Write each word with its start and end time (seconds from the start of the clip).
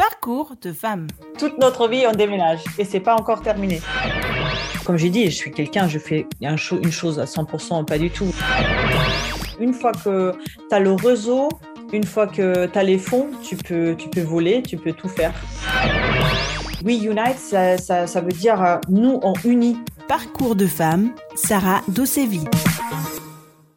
Parcours 0.00 0.54
de 0.62 0.72
femme. 0.72 1.08
Toute 1.38 1.58
notre 1.58 1.86
vie, 1.86 2.06
on 2.08 2.12
déménage 2.12 2.60
et 2.78 2.86
c'est 2.86 3.00
pas 3.00 3.14
encore 3.14 3.42
terminé. 3.42 3.82
Comme 4.86 4.96
j'ai 4.96 5.10
dit, 5.10 5.26
je 5.26 5.36
suis 5.36 5.50
quelqu'un, 5.50 5.88
je 5.88 5.98
fais 5.98 6.26
une 6.40 6.56
chose 6.90 7.18
à 7.18 7.26
100%, 7.26 7.84
pas 7.84 7.98
du 7.98 8.08
tout. 8.08 8.34
Une 9.60 9.74
fois 9.74 9.92
que 9.92 10.32
tu 10.32 10.74
as 10.74 10.80
le 10.80 10.94
réseau, 10.94 11.50
une 11.92 12.04
fois 12.04 12.26
que 12.26 12.64
tu 12.64 12.78
as 12.78 12.82
les 12.82 12.96
fonds, 12.96 13.26
tu 13.42 13.56
peux, 13.56 13.94
tu 13.94 14.08
peux 14.08 14.22
voler, 14.22 14.62
tu 14.62 14.78
peux 14.78 14.92
tout 14.92 15.08
faire. 15.10 15.34
We 16.82 17.02
Unite, 17.04 17.36
ça, 17.36 17.76
ça, 17.76 18.20
veut 18.22 18.32
dire 18.32 18.62
euh, 18.62 18.78
nous, 18.88 19.20
on 19.22 19.34
unit. 19.44 19.76
Parcours 20.08 20.56
de 20.56 20.66
femme, 20.66 21.10
Sarah 21.34 21.82
Dossevi. 21.88 22.40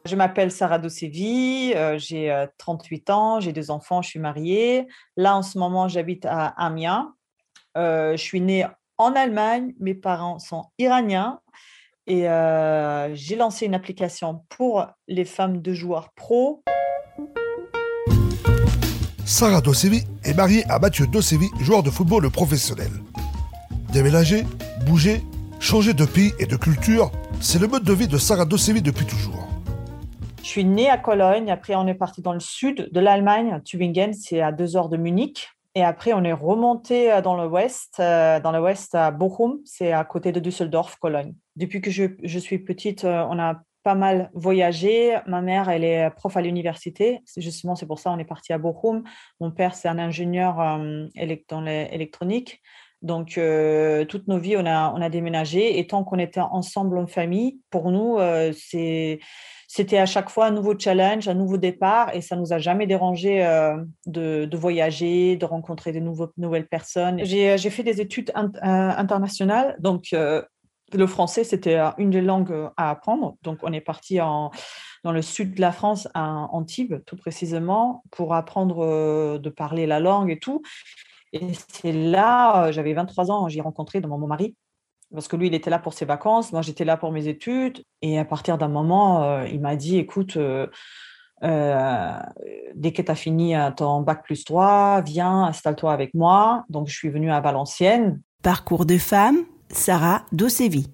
Je 0.05 0.17
m'appelle 0.17 0.51
Sarah 0.51 0.79
Dossevi, 0.79 1.71
euh, 1.77 1.97
j'ai 1.97 2.45
38 2.57 3.09
euh, 3.09 3.13
ans, 3.13 3.39
j'ai 3.39 3.53
deux 3.53 3.71
enfants, 3.71 4.01
je 4.01 4.09
suis 4.09 4.19
mariée. 4.19 4.85
Là, 5.15 5.37
en 5.37 5.41
ce 5.41 5.57
moment, 5.57 5.87
j'habite 5.87 6.25
à 6.25 6.47
Amiens. 6.47 7.13
je 7.75 8.17
suis 8.17 8.41
née 8.41 8.65
en 8.97 9.13
Allemagne, 9.13 9.73
mes 9.79 9.93
parents 9.93 10.39
sont 10.39 10.65
iraniens 10.77 11.39
et 12.05 12.23
j'ai 13.13 13.37
lancé 13.37 13.65
une 13.65 13.73
application 13.73 14.43
pour 14.49 14.87
les 15.07 15.23
femmes 15.23 15.61
de 15.61 15.73
joueurs 15.73 16.11
pro. 16.15 16.63
Sarah 19.25 19.61
Dossevi 19.61 20.03
est 20.25 20.33
mariée 20.33 20.65
à 20.69 20.79
Mathieu 20.79 21.07
Dossevi, 21.07 21.47
joueur 21.61 21.81
de 21.81 21.89
football 21.89 22.29
professionnel. 22.29 22.91
Déménager, 23.93 24.43
bouger, 24.85 25.23
changer 25.61 25.93
de 25.93 26.03
pays 26.03 26.33
et 26.39 26.45
de 26.45 26.57
culture, 26.57 27.09
c'est 27.39 27.59
le 27.59 27.67
mode 27.67 27.85
de 27.85 27.93
vie 27.93 28.09
de 28.09 28.17
Sarah 28.17 28.43
Dossevi 28.43 28.81
depuis 28.81 29.05
toujours. 29.05 29.42
Je 30.43 30.49
suis 30.49 30.65
née 30.65 30.89
à 30.89 30.97
Cologne, 30.97 31.49
après 31.49 31.73
on 31.75 31.87
est 31.87 31.93
parti 31.93 32.21
dans 32.21 32.33
le 32.33 32.41
sud 32.41 32.89
de 32.91 32.99
l'Allemagne, 32.99 33.61
Tübingen, 33.63 34.13
c'est 34.13 34.41
à 34.41 34.51
deux 34.51 34.75
heures 34.75 34.89
de 34.89 34.97
Munich. 34.97 35.49
Et 35.73 35.83
après, 35.83 36.11
on 36.13 36.23
est 36.23 36.33
remonté 36.33 37.11
euh, 37.11 37.21
dans 37.21 37.41
l'ouest, 37.41 37.95
euh, 37.99 38.41
dans 38.41 38.51
l'ouest 38.51 38.93
à 38.93 39.09
Bochum, 39.09 39.59
c'est 39.63 39.93
à 39.93 40.03
côté 40.03 40.33
de 40.33 40.39
Düsseldorf, 40.41 40.97
Cologne. 40.97 41.33
Depuis 41.55 41.81
que 41.81 41.89
je, 41.89 42.03
je 42.21 42.39
suis 42.39 42.59
petite, 42.59 43.05
euh, 43.05 43.25
on 43.29 43.39
a 43.39 43.61
pas 43.83 43.95
mal 43.95 44.29
voyagé. 44.33 45.17
Ma 45.27 45.41
mère, 45.41 45.69
elle 45.69 45.83
est 45.85 46.09
prof 46.11 46.35
à 46.35 46.41
l'université. 46.41 47.21
Justement, 47.37 47.75
c'est 47.75 47.85
pour 47.85 47.99
ça 47.99 48.11
qu'on 48.11 48.19
est 48.19 48.25
parti 48.25 48.53
à 48.53 48.57
Bochum. 48.57 49.03
Mon 49.39 49.49
père, 49.49 49.75
c'est 49.75 49.87
un 49.87 49.97
ingénieur 49.97 50.59
euh, 50.59 51.07
dans 51.49 51.61
l'électronique. 51.61 52.61
Donc, 53.01 53.37
euh, 53.37 54.05
toutes 54.05 54.29
nos 54.29 54.39
vies, 54.39 54.55
on 54.57 54.65
a, 54.65 54.93
on 54.95 55.01
a 55.01 55.09
déménagé. 55.09 55.77
Et 55.77 55.87
tant 55.87 56.03
qu'on 56.03 56.19
était 56.19 56.39
ensemble 56.39 56.97
en 56.97 57.07
famille, 57.07 57.59
pour 57.69 57.91
nous, 57.91 58.17
euh, 58.17 58.53
c'était 59.75 59.97
à 59.97 60.05
chaque 60.05 60.29
fois 60.29 60.45
un 60.45 60.51
nouveau 60.51 60.77
challenge, 60.77 61.27
un 61.27 61.33
nouveau 61.33 61.57
départ. 61.57 62.13
Et 62.15 62.21
ça 62.21 62.35
nous 62.35 62.53
a 62.53 62.59
jamais 62.59 62.85
dérangé 62.85 63.41
de, 64.05 64.45
de, 64.45 64.57
voyager, 64.57 65.35
de 65.35 65.45
rencontrer 65.45 65.91
de 65.91 65.99
nouveaux, 65.99 66.31
nouvelles 66.37 66.67
personnes. 66.67 67.23
J'ai 67.23 67.57
fait 67.57 67.81
des 67.81 67.99
études 67.99 68.31
internationales. 68.35 69.75
Donc, 69.79 70.13
le 70.97 71.07
français, 71.07 71.43
c'était 71.43 71.75
euh, 71.75 71.89
une 71.97 72.09
des 72.09 72.21
langues 72.21 72.51
euh, 72.51 72.69
à 72.77 72.89
apprendre. 72.89 73.35
Donc, 73.43 73.59
on 73.63 73.73
est 73.73 73.81
parti 73.81 74.17
dans 74.17 74.51
le 75.03 75.21
sud 75.21 75.55
de 75.55 75.61
la 75.61 75.71
France, 75.71 76.07
à 76.13 76.47
Antibes, 76.51 77.03
tout 77.05 77.15
précisément, 77.15 78.03
pour 78.11 78.33
apprendre 78.33 78.83
euh, 78.83 79.37
de 79.37 79.49
parler 79.49 79.85
la 79.85 79.99
langue 79.99 80.31
et 80.31 80.39
tout. 80.39 80.61
Et 81.33 81.47
c'est 81.69 81.91
là, 81.91 82.71
j'avais 82.71 82.93
23 82.93 83.31
ans, 83.31 83.49
j'ai 83.49 83.61
rencontré 83.61 83.99
mon 84.01 84.27
mari, 84.27 84.55
parce 85.13 85.27
que 85.27 85.35
lui, 85.35 85.47
il 85.47 85.53
était 85.53 85.69
là 85.69 85.79
pour 85.79 85.93
ses 85.93 86.05
vacances, 86.05 86.51
moi, 86.51 86.61
j'étais 86.61 86.85
là 86.85 86.97
pour 86.97 87.11
mes 87.11 87.27
études. 87.27 87.83
Et 88.01 88.19
à 88.19 88.25
partir 88.25 88.57
d'un 88.57 88.67
moment, 88.67 89.43
il 89.43 89.61
m'a 89.61 89.75
dit, 89.75 89.97
écoute, 89.97 90.37
dès 90.37 90.71
que 91.41 93.01
tu 93.01 93.11
as 93.11 93.15
fini 93.15 93.55
ton 93.77 94.01
bac 94.01 94.23
plus 94.23 94.43
3, 94.43 95.01
viens, 95.01 95.43
installe-toi 95.43 95.93
avec 95.93 96.13
moi. 96.13 96.65
Donc, 96.69 96.87
je 96.87 96.95
suis 96.95 97.09
venue 97.09 97.31
à 97.31 97.39
Valenciennes. 97.41 98.21
Parcours 98.41 98.85
de 98.85 98.97
femme, 98.97 99.37
Sarah 99.69 100.23
Dossevi. 100.31 100.87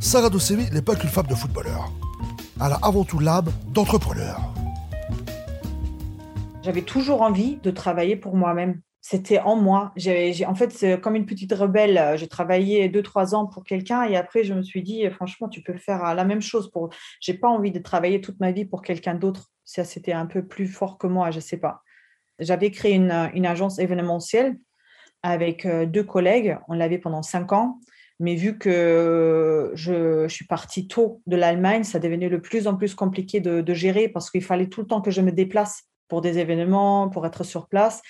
Sarah 0.00 0.30
Dossevi 0.30 0.70
n'est 0.72 0.82
pas 0.82 0.96
qu'une 0.96 1.10
femme 1.10 1.26
de 1.26 1.34
footballeur. 1.34 1.92
Elle 2.64 2.72
a 2.72 2.78
avant 2.82 3.04
tout 3.04 3.18
l'âme 3.18 3.52
d'entrepreneur. 3.68 4.40
J'avais 6.62 6.82
toujours 6.82 7.22
envie 7.22 7.56
de 7.56 7.70
travailler 7.70 8.16
pour 8.16 8.36
moi-même. 8.36 8.80
C'était 9.08 9.38
en 9.38 9.54
moi. 9.54 9.92
en 9.94 10.54
fait, 10.56 10.72
c'est 10.72 11.00
comme 11.00 11.14
une 11.14 11.26
petite 11.26 11.52
rebelle. 11.52 12.14
J'ai 12.16 12.26
travaillé 12.26 12.88
deux, 12.88 13.02
trois 13.02 13.36
ans 13.36 13.46
pour 13.46 13.62
quelqu'un 13.62 14.02
et 14.02 14.16
après, 14.16 14.42
je 14.42 14.52
me 14.52 14.62
suis 14.62 14.82
dit, 14.82 15.08
franchement, 15.10 15.48
tu 15.48 15.62
peux 15.62 15.76
faire 15.76 16.12
la 16.12 16.24
même 16.24 16.42
chose. 16.42 16.72
Pour... 16.72 16.90
Je 17.20 17.30
n'ai 17.30 17.38
pas 17.38 17.48
envie 17.48 17.70
de 17.70 17.78
travailler 17.78 18.20
toute 18.20 18.40
ma 18.40 18.50
vie 18.50 18.64
pour 18.64 18.82
quelqu'un 18.82 19.14
d'autre. 19.14 19.52
Ça, 19.64 19.84
c'était 19.84 20.12
un 20.12 20.26
peu 20.26 20.44
plus 20.44 20.66
fort 20.66 20.98
que 20.98 21.06
moi, 21.06 21.30
je 21.30 21.36
ne 21.36 21.40
sais 21.40 21.56
pas. 21.56 21.82
J'avais 22.40 22.72
créé 22.72 22.94
une, 22.94 23.30
une 23.32 23.46
agence 23.46 23.78
événementielle 23.78 24.56
avec 25.22 25.66
euh, 25.66 25.86
deux 25.86 26.02
collègues. 26.02 26.58
On 26.66 26.74
l'avait 26.74 26.98
pendant 26.98 27.22
cinq 27.22 27.52
ans. 27.52 27.78
Mais 28.18 28.34
vu 28.34 28.58
que 28.58 29.70
je, 29.74 30.26
suis 30.26 30.46
partie 30.46 30.88
tôt 30.88 31.22
de 31.28 31.36
l'Allemagne, 31.36 31.84
ça 31.84 32.00
devenait 32.00 32.28
de 32.28 32.38
plus 32.38 32.66
en 32.66 32.74
plus 32.74 32.96
compliqué 32.96 33.38
de, 33.38 33.72
gérer 33.72 34.08
parce 34.08 34.32
qu'il 34.32 34.42
fallait 34.42 34.66
tout 34.66 34.80
le 34.80 34.88
temps 34.88 35.00
que 35.00 35.12
je 35.12 35.20
me 35.20 35.30
déplace 35.30 35.84
pour 36.08 36.22
des 36.22 36.38
événements, 36.38 37.08
pour 37.08 37.24
être 37.24 37.44
sur 37.44 37.68
place. 37.68 38.02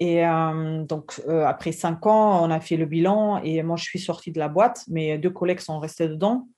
Et 0.00 0.24
euh, 0.24 0.84
donc, 0.84 1.20
euh, 1.28 1.44
après 1.44 1.72
cinq 1.72 2.06
ans, 2.06 2.44
on 2.44 2.50
a 2.50 2.60
fait 2.60 2.76
le 2.76 2.86
bilan 2.86 3.40
et 3.42 3.62
moi, 3.62 3.76
je 3.76 3.84
suis 3.84 3.98
sortie 3.98 4.30
de 4.30 4.38
la 4.38 4.48
boîte. 4.48 4.84
Mes 4.88 5.18
deux 5.18 5.30
collègues 5.30 5.60
sont 5.60 5.78
restés 5.80 6.08
dedans. 6.08 6.48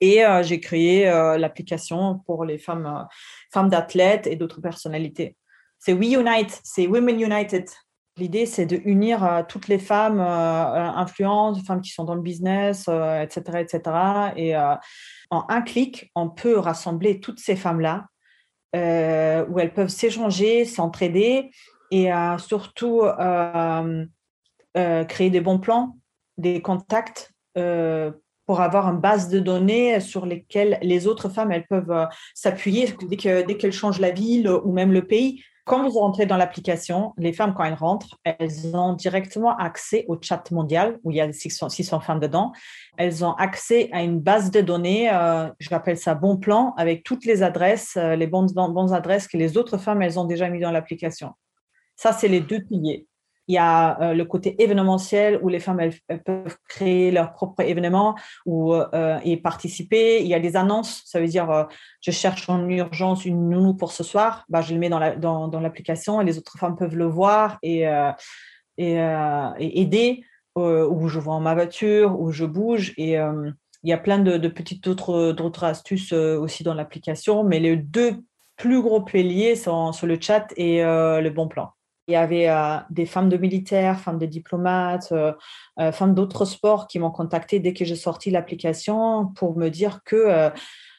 Et 0.00 0.24
j'ai 0.42 0.58
créé 0.58 1.04
l'application 1.38 2.18
pour 2.26 2.44
les 2.44 2.58
femmes, 2.58 3.06
femmes 3.52 3.68
d'athlètes 3.68 4.26
et 4.26 4.34
d'autres 4.34 4.60
personnalités. 4.60 5.36
C'est 5.78 5.92
We 5.92 6.14
Unite, 6.14 6.60
c'est 6.64 6.88
Women 6.88 7.20
United. 7.20 7.68
L'idée, 8.18 8.44
c'est 8.44 8.66
de 8.66 8.78
unir 8.84 9.24
euh, 9.24 9.42
toutes 9.48 9.68
les 9.68 9.78
femmes 9.78 10.20
euh, 10.20 10.24
euh, 10.24 10.90
influentes, 10.96 11.64
femmes 11.66 11.80
qui 11.80 11.90
sont 11.90 12.04
dans 12.04 12.14
le 12.14 12.20
business, 12.20 12.88
etc., 12.88 13.58
etc. 13.60 13.80
Et 14.36 14.54
en 14.56 15.46
un 15.48 15.62
clic, 15.62 16.10
on 16.14 16.28
peut 16.28 16.58
rassembler 16.58 17.20
toutes 17.20 17.40
ces 17.40 17.56
femmes-là, 17.56 18.06
où 18.74 19.58
elles 19.58 19.72
peuvent 19.74 19.88
s'échanger, 19.88 20.64
s'entraider 20.64 21.50
et 21.92 22.10
surtout 22.38 23.02
créer 24.74 25.30
des 25.30 25.40
bons 25.40 25.58
plans, 25.58 25.96
des 26.38 26.60
contacts 26.62 27.32
pour 27.54 28.60
avoir 28.60 28.88
une 28.88 28.98
base 28.98 29.28
de 29.28 29.38
données 29.38 30.00
sur 30.00 30.26
lesquelles 30.26 30.78
les 30.82 31.06
autres 31.06 31.28
femmes 31.28 31.52
elles 31.52 31.66
peuvent 31.68 32.08
s'appuyer 32.34 32.92
dès 33.08 33.16
qu'elles 33.16 33.72
changent 33.72 34.00
la 34.00 34.10
ville 34.10 34.48
ou 34.48 34.72
même 34.72 34.92
le 34.92 35.06
pays. 35.06 35.44
Quand 35.64 35.88
vous 35.88 36.00
rentrez 36.00 36.26
dans 36.26 36.36
l'application, 36.36 37.14
les 37.18 37.32
femmes, 37.32 37.54
quand 37.54 37.62
elles 37.62 37.74
rentrent, 37.74 38.18
elles 38.24 38.74
ont 38.74 38.94
directement 38.94 39.56
accès 39.56 40.04
au 40.08 40.18
chat 40.20 40.50
mondial 40.50 40.98
où 41.04 41.12
il 41.12 41.18
y 41.18 41.20
a 41.20 41.32
600, 41.32 42.00
femmes 42.00 42.18
dedans. 42.18 42.50
Elles 42.96 43.24
ont 43.24 43.34
accès 43.34 43.88
à 43.92 44.02
une 44.02 44.18
base 44.18 44.50
de 44.50 44.60
données, 44.60 45.08
euh, 45.12 45.48
je 45.60 45.70
l'appelle 45.70 45.98
ça 45.98 46.16
bon 46.16 46.36
plan, 46.36 46.74
avec 46.76 47.04
toutes 47.04 47.24
les 47.24 47.44
adresses, 47.44 47.96
euh, 47.96 48.16
les 48.16 48.26
bonnes, 48.26 48.48
bonnes 48.48 48.92
adresses 48.92 49.28
que 49.28 49.36
les 49.36 49.56
autres 49.56 49.78
femmes, 49.78 50.02
elles 50.02 50.18
ont 50.18 50.24
déjà 50.24 50.48
mis 50.48 50.58
dans 50.58 50.72
l'application. 50.72 51.30
Ça, 51.96 52.12
c'est 52.12 52.28
les 52.28 52.40
deux 52.40 52.60
piliers. 52.60 53.06
Il 53.48 53.54
y 53.54 53.58
a 53.58 54.00
euh, 54.00 54.14
le 54.14 54.24
côté 54.24 54.62
événementiel 54.62 55.40
où 55.42 55.48
les 55.48 55.58
femmes 55.58 55.80
peuvent 56.24 56.56
créer 56.68 57.10
leur 57.10 57.32
propre 57.32 57.62
événement 57.62 58.14
ou 58.46 58.72
euh, 58.74 59.18
y 59.24 59.36
participer. 59.36 60.22
Il 60.22 60.28
y 60.28 60.34
a 60.34 60.40
des 60.40 60.56
annonces, 60.56 61.02
ça 61.06 61.20
veut 61.20 61.26
dire 61.26 61.50
euh, 61.50 61.64
je 62.00 62.12
cherche 62.12 62.48
en 62.48 62.68
urgence 62.68 63.24
une 63.24 63.50
nounou 63.50 63.74
pour 63.74 63.92
ce 63.92 64.04
soir, 64.04 64.44
bah, 64.48 64.62
je 64.62 64.72
le 64.72 64.78
mets 64.78 64.88
dans 64.88 65.60
l'application 65.60 66.20
et 66.20 66.24
les 66.24 66.38
autres 66.38 66.56
femmes 66.56 66.76
peuvent 66.76 66.96
le 66.96 67.06
voir 67.06 67.58
et, 67.62 67.82
et, 68.78 68.94
et, 68.94 69.80
aider. 69.80 70.24
ou 70.56 71.08
je 71.08 71.18
vois 71.18 71.40
ma 71.40 71.54
voiture, 71.54 72.20
ou 72.20 72.30
je 72.30 72.44
bouge 72.44 72.94
et 72.96 73.14
il 73.84 73.90
y 73.90 73.92
a 73.92 73.98
plein 73.98 74.18
de, 74.18 74.48
petites 74.48 74.86
autres, 74.86 75.64
astuces 75.64 76.12
aussi 76.12 76.62
dans 76.62 76.74
l'application, 76.74 77.42
mais 77.44 77.58
les 77.58 77.76
deux 77.76 78.16
plus 78.56 78.80
gros 78.80 79.02
piliers 79.02 79.56
sont 79.56 79.92
sur 79.92 80.06
le 80.06 80.18
chat 80.20 80.46
et 80.56 80.82
le 80.82 81.30
bon 81.30 81.48
plan. 81.48 81.72
Il 82.08 82.14
y 82.14 82.16
avait 82.16 82.48
euh, 82.48 82.78
des 82.90 83.06
femmes 83.06 83.28
de 83.28 83.36
militaires, 83.36 84.00
femmes 84.00 84.18
de 84.18 84.26
diplomates, 84.26 85.12
euh, 85.12 85.32
euh, 85.78 85.92
femmes 85.92 86.14
d'autres 86.14 86.44
sports 86.44 86.88
qui 86.88 86.98
m'ont 86.98 87.12
contacté 87.12 87.60
dès 87.60 87.74
que 87.74 87.84
j'ai 87.84 87.96
sorti 87.96 88.30
l'application 88.30 89.26
pour 89.36 89.56
me 89.56 89.68
dire 89.68 90.00
que 90.04 90.50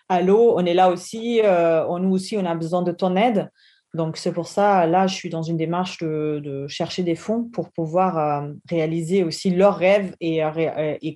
allô, 0.07 0.53
on 0.57 0.65
est 0.65 0.73
là 0.73 0.89
aussi, 0.89 1.41
nous 1.43 2.11
aussi, 2.11 2.37
on 2.37 2.45
a 2.45 2.55
besoin 2.55 2.83
de 2.83 2.91
ton 2.91 3.15
aide. 3.15 3.51
Donc 3.93 4.17
c'est 4.17 4.31
pour 4.31 4.47
ça, 4.47 4.87
là, 4.87 5.05
je 5.05 5.13
suis 5.13 5.29
dans 5.29 5.43
une 5.43 5.57
démarche 5.57 5.99
de, 5.99 6.65
chercher 6.67 7.03
des 7.03 7.15
fonds 7.15 7.43
pour 7.43 7.71
pouvoir 7.71 8.45
réaliser 8.69 9.23
aussi 9.23 9.49
leurs 9.49 9.77
rêves 9.77 10.15
et, 10.19 10.41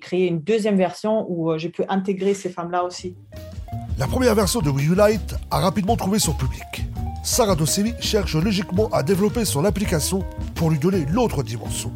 créer 0.00 0.28
une 0.28 0.40
deuxième 0.40 0.76
version 0.76 1.26
où 1.28 1.56
je 1.58 1.68
peux 1.68 1.84
intégrer 1.88 2.34
ces 2.34 2.50
femmes-là 2.50 2.84
aussi. 2.84 3.16
La 3.98 4.06
première 4.06 4.34
version 4.34 4.60
de 4.60 4.70
We 4.70 4.86
Unite 4.86 5.34
a 5.50 5.58
rapidement 5.58 5.96
trouvé 5.96 6.18
son 6.18 6.32
public. 6.32 6.87
Sarah 7.30 7.54
Dossevi 7.54 7.92
cherche 8.00 8.34
logiquement 8.36 8.88
à 8.88 9.02
développer 9.02 9.44
son 9.44 9.66
application 9.66 10.24
pour 10.54 10.70
lui 10.70 10.78
donner 10.78 11.04
l'autre 11.04 11.42
dimension. 11.42 11.92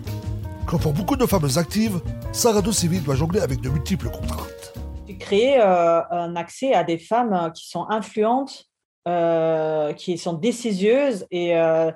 Comme 0.66 0.78
pour 0.78 0.92
beaucoup 0.92 1.16
de 1.16 1.24
femmes 1.24 1.48
actives, 1.56 2.00
Sarah 2.32 2.60
Dossevi 2.60 3.00
doit 3.00 3.14
jongler 3.14 3.40
avec 3.40 3.62
de 3.62 3.70
multiples 3.70 4.10
contraintes. 4.10 4.74
Créé 5.18 5.58
euh, 5.58 6.02
un 6.10 6.36
accès 6.36 6.74
à 6.74 6.84
des 6.84 6.98
femmes 6.98 7.50
qui 7.54 7.66
sont 7.66 7.86
influentes, 7.88 8.66
euh, 9.08 9.94
qui 9.94 10.18
sont 10.18 10.34
décisieuses 10.34 11.26
et 11.30 11.56
euh, 11.56 11.90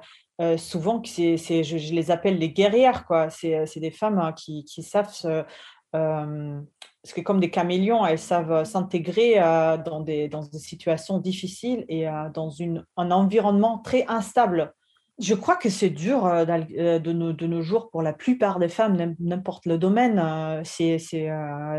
souvent, 0.56 1.02
c'est, 1.04 1.36
c'est, 1.36 1.62
je, 1.62 1.76
les 1.76 2.10
appelle 2.10 2.38
les 2.38 2.50
guerrières. 2.50 3.04
Quoi. 3.04 3.28
C'est, 3.28 3.68
des 3.76 3.90
femmes 3.90 4.18
hein, 4.18 4.32
qui, 4.32 4.64
qui, 4.64 4.82
savent 4.82 5.12
parce 7.06 7.14
que 7.14 7.20
comme 7.20 7.38
des 7.38 7.50
caméléons, 7.50 8.04
elles 8.04 8.18
savent 8.18 8.64
s'intégrer 8.64 9.36
dans, 9.84 10.00
des, 10.00 10.28
dans 10.28 10.42
des 10.42 10.58
situations 10.58 11.18
difficiles 11.18 11.84
et 11.88 12.06
dans 12.34 12.50
une, 12.50 12.84
un 12.96 13.12
environnement 13.12 13.78
très 13.78 14.04
instable. 14.08 14.74
Je 15.18 15.34
crois 15.34 15.56
que 15.56 15.70
c'est 15.70 15.88
dur 15.88 16.26
euh, 16.26 16.44
euh, 16.76 16.98
de 16.98 17.12
nos, 17.12 17.62
jours 17.62 17.88
pour 17.90 18.02
la 18.02 18.12
plupart 18.12 18.58
des 18.58 18.68
femmes, 18.68 19.14
n'importe 19.18 19.64
le 19.64 19.78
domaine. 19.78 20.18
Euh, 20.22 20.60
c'est, 20.62 20.98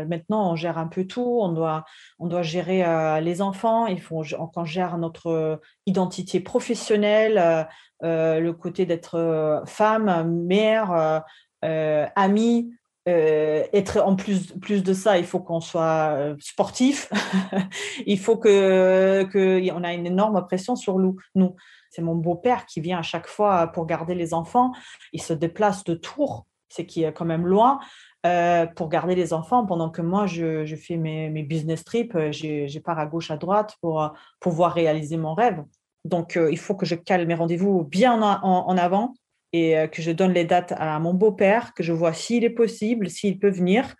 maintenant, 0.08 0.50
on 0.52 0.56
gère 0.56 0.76
un 0.76 0.88
peu 0.88 1.06
tout. 1.06 1.38
On 1.40 1.52
doit, 1.52 1.84
on 2.18 2.42
gérer 2.42 3.20
les 3.20 3.40
enfants. 3.40 3.86
Il 3.86 4.02
qu'on 4.48 4.64
gère 4.64 4.98
notre 4.98 5.60
identité 5.86 6.40
professionnelle, 6.40 7.68
le 8.02 8.50
côté 8.52 8.86
d'être 8.86 9.62
femme, 9.66 10.44
mère, 10.46 11.22
amie. 11.62 12.72
Être 13.08 14.02
en 14.02 14.16
plus, 14.16 14.54
de 14.82 14.92
ça, 14.92 15.18
il 15.18 15.24
faut 15.24 15.40
qu'on 15.40 15.60
soit 15.60 16.36
sportif. 16.40 17.10
il 18.06 18.18
faut 18.18 18.36
que, 18.36 19.24
que 19.24 19.70
on 19.72 19.84
a 19.84 19.92
une 19.92 20.06
énorme 20.06 20.44
pression 20.46 20.76
sur 20.76 20.98
nous. 20.98 21.16
nous. 21.34 21.56
C'est 21.90 22.02
mon 22.02 22.14
beau-père 22.14 22.66
qui 22.66 22.80
vient 22.80 22.98
à 22.98 23.02
chaque 23.02 23.26
fois 23.26 23.68
pour 23.68 23.86
garder 23.86 24.14
les 24.14 24.34
enfants. 24.34 24.72
Il 25.12 25.22
se 25.22 25.32
déplace 25.32 25.84
de 25.84 25.94
Tours, 25.94 26.46
c'est 26.68 26.86
qui 26.86 27.04
est 27.04 27.12
quand 27.12 27.24
même 27.24 27.46
loin, 27.46 27.80
euh, 28.26 28.66
pour 28.66 28.88
garder 28.88 29.14
les 29.14 29.32
enfants 29.32 29.64
pendant 29.64 29.90
que 29.90 30.02
moi, 30.02 30.26
je, 30.26 30.74
fais 30.76 30.96
mes, 30.96 31.42
business 31.42 31.84
trips. 31.84 32.14
Euh, 32.16 32.32
je 32.32 32.78
pars 32.78 32.98
à 32.98 33.06
gauche, 33.06 33.30
à 33.30 33.36
droite 33.36 33.76
pour 33.80 34.02
euh, 34.02 34.08
pouvoir 34.40 34.72
réaliser 34.72 35.16
mon 35.16 35.34
rêve. 35.34 35.64
Donc, 36.04 36.38
il 36.50 36.58
faut 36.58 36.74
que 36.74 36.86
je 36.86 36.94
cale 36.94 37.26
mes 37.26 37.34
rendez-vous 37.34 37.84
bien 37.84 38.22
en, 38.22 38.76
avant 38.78 39.14
et 39.52 39.88
que 39.90 40.02
je 40.02 40.10
donne 40.10 40.32
les 40.32 40.44
dates 40.44 40.72
à 40.76 40.98
mon 40.98 41.14
beau-père, 41.14 41.72
que 41.74 41.82
je 41.82 41.92
vois 41.92 42.12
s'il 42.12 42.44
est 42.44 42.50
possible, 42.50 43.08
s'il 43.08 43.38
peut 43.38 43.50
venir. 43.50 43.94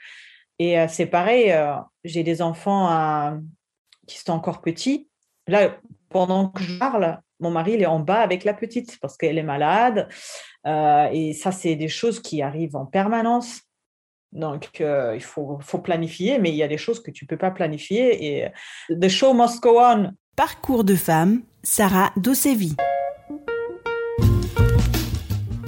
Et 0.59 0.77
c'est 0.89 1.07
pareil, 1.07 1.55
j'ai 2.05 2.23
des 2.23 2.43
enfants 2.43 3.41
qui 4.07 4.19
sont 4.19 4.33
encore 4.33 4.61
petits. 4.61 5.09
Là, 5.47 5.79
pendant 6.11 6.49
que 6.49 6.63
je 6.63 6.79
parle, 6.79 7.21
mon 7.41 7.51
mari, 7.51 7.75
il 7.75 7.83
est 7.83 7.87
en 7.87 8.01
bas 8.01 8.21
avec 8.21 8.45
la 8.45 8.55
petite 8.55 8.99
parce 9.01 9.17
qu'elle 9.17 9.39
est 9.39 9.43
malade. 9.43 10.09
Euh, 10.67 11.09
et 11.13 11.33
ça, 11.33 11.53
c'est 11.53 11.77
des 11.77 11.89
choses 11.89 12.21
qui 12.21 12.43
arrivent 12.43 12.77
en 12.77 12.87
permanence. 12.87 13.61
Donc, 14.33 14.81
euh, 14.81 15.15
il 15.15 15.23
faut, 15.23 15.59
planifier, 15.83 16.39
mais 16.39 16.51
il 16.51 16.57
y 16.57 16.63
a 16.63 16.69
des 16.69 16.77
choses 16.77 17.03
que 17.03 17.11
tu 17.11 17.25
ne 17.25 17.29
peux 17.29 17.39
pas 17.39 17.51
planifier. 17.51 18.41
Et 18.41 18.49
the 18.91 19.09
show 19.09 19.33
must 19.33 19.63
go 19.63 19.81
on. 19.81 20.13
Parcours 20.37 20.85
de 20.85 20.95
femme, 20.95 21.43
Sarah 21.63 22.13
Dossevi. 22.17 22.77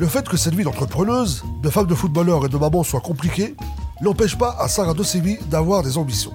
Le 0.01 0.07
fait 0.07 0.27
que 0.27 0.39
cette 0.39 0.55
vie 0.55 0.65
d'entrepreneuse, 0.65 1.45
de 1.63 1.69
femme 1.69 1.87
de 1.87 1.95
footballeur 1.95 2.47
et 2.47 2.49
de 2.49 2.57
maman 2.57 2.83
soit 2.83 3.03
compliquée, 3.03 3.55
n'empêche 4.01 4.35
pas 4.35 4.57
à 4.59 4.67
Sarah 4.67 4.95
Dossevi 4.95 5.37
d'avoir 5.51 5.83
des 5.83 5.99
ambitions. 5.99 6.33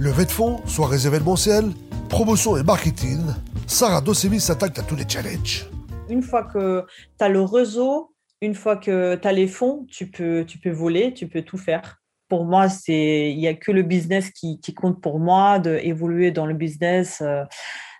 Levée 0.00 0.24
de 0.24 0.30
fonds, 0.32 0.60
soirées 0.66 1.06
événementielles, 1.06 1.70
promotion 2.08 2.56
et 2.56 2.64
marketing, 2.64 3.20
Sarah 3.68 4.00
Dossevi 4.00 4.40
s'attaque 4.40 4.76
à 4.80 4.82
tous 4.82 4.96
les 4.96 5.08
challenges. 5.08 5.70
Une 6.08 6.20
fois 6.20 6.42
que 6.42 6.84
tu 7.16 7.24
as 7.24 7.28
le 7.28 7.42
réseau, 7.42 8.12
une 8.40 8.56
fois 8.56 8.76
que 8.76 9.14
tu 9.14 9.28
as 9.28 9.32
les 9.32 9.46
fonds, 9.46 9.86
tu 9.88 10.10
peux, 10.10 10.44
tu 10.44 10.58
peux 10.58 10.72
voler, 10.72 11.14
tu 11.14 11.28
peux 11.28 11.42
tout 11.42 11.58
faire. 11.58 11.98
Pour 12.28 12.44
moi, 12.44 12.66
il 12.88 13.38
n'y 13.38 13.46
a 13.46 13.54
que 13.54 13.70
le 13.70 13.84
business 13.84 14.30
qui, 14.30 14.58
qui 14.58 14.74
compte 14.74 15.00
pour 15.00 15.20
moi, 15.20 15.60
d'évoluer 15.60 16.32
dans 16.32 16.46
le 16.46 16.54
business, 16.54 17.20
euh, 17.20 17.44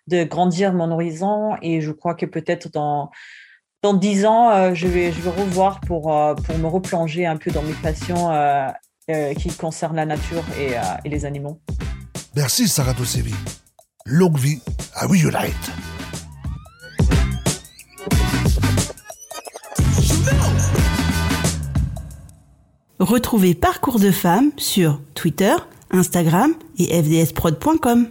de 0.09 0.25
grandir 0.25 0.73
mon 0.73 0.91
horizon. 0.91 1.55
Et 1.63 1.81
je 1.81 1.93
crois 1.93 2.17
que 2.17 2.27
peut-être 2.27 2.73
dans, 2.73 3.13
dans 3.83 3.95
10 3.95 4.27
ans, 4.27 4.51
euh, 4.51 4.75
je, 4.75 4.87
vais, 4.87 5.13
je 5.13 5.21
vais 5.21 5.31
revoir 5.31 5.81
pour, 5.81 6.15
euh, 6.15 6.35
pour 6.35 6.59
me 6.59 6.67
replonger 6.67 7.27
un 7.27 7.37
peu 7.37 7.51
dans 7.51 7.63
mes 7.63 7.73
passions 7.75 8.31
qui 9.37 9.49
concernent 9.49 9.97
la 9.97 10.07
nature 10.07 10.45
et, 10.57 10.75
et 11.05 11.09
les 11.09 11.25
animaux. 11.25 11.59
Merci 12.37 12.69
Sarah 12.69 12.93
Dossevi. 12.93 13.35
Longue 14.07 14.39
vie 14.39 14.63
à 14.95 15.09
We 15.09 15.25
Unite. 15.25 15.73
Retrouvez 23.01 23.55
Parcours 23.55 23.99
de 23.99 24.13
femmes 24.13 24.53
sur 24.59 25.01
Twitter, 25.15 25.55
Instagram 25.91 26.55
et 26.79 27.03
fdsprod.com. 27.03 28.11